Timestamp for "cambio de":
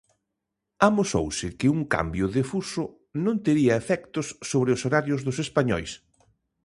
1.93-2.41